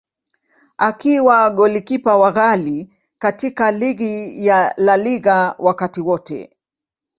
Akiwa 0.77 1.49
golikipa 1.49 2.17
wa 2.17 2.31
ghali 2.31 2.91
katika 3.19 3.71
ligi 3.71 4.45
ya 4.45 4.73
La 4.77 4.97
Liga 4.97 5.55
wakati 5.59 6.01
wote. 6.01 6.55